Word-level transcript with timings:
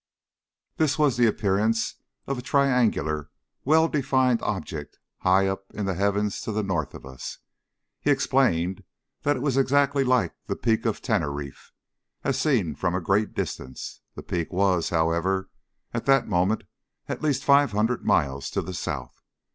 This 0.77 0.97
was 0.97 1.15
the 1.15 1.27
appearance 1.27 1.97
of 2.25 2.39
a 2.39 2.41
triangular 2.41 3.29
well 3.63 3.87
defined 3.87 4.41
object 4.41 4.97
high 5.19 5.45
up 5.45 5.69
in 5.75 5.85
the 5.85 5.93
heavens 5.93 6.41
to 6.41 6.51
the 6.51 6.63
north 6.63 6.95
of 6.95 7.05
us. 7.05 7.37
He 7.99 8.09
explained 8.09 8.83
that 9.21 9.35
it 9.35 9.43
was 9.43 9.57
exactly 9.57 10.03
like 10.03 10.33
the 10.47 10.55
Peak 10.55 10.87
of 10.87 11.03
Teneriffe 11.03 11.71
as 12.23 12.39
seen 12.39 12.73
from 12.73 12.95
a 12.95 12.99
great 12.99 13.35
distance 13.35 14.01
the 14.15 14.23
peak 14.23 14.51
was, 14.51 14.89
however, 14.89 15.51
at 15.93 16.07
that 16.07 16.27
moment 16.27 16.63
at 17.07 17.21
least 17.21 17.43
five 17.45 17.71
hundred 17.71 18.03
miles 18.03 18.49
to 18.49 18.63
the 18.63 18.73
south. 18.73 19.21